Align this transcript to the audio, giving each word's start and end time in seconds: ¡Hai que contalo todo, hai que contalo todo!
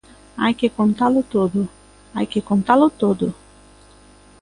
¡Hai 0.43 0.53
que 0.59 0.69
contalo 0.79 1.21
todo, 1.35 1.61
hai 2.15 2.25
que 2.33 2.45
contalo 2.49 2.87
todo! 3.01 3.27